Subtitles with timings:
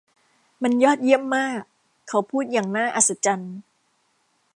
[0.63, 1.61] มันยอดเยี่ยมมาก
[2.09, 3.55] เขาพูดอย่างน่าอัศจรรย์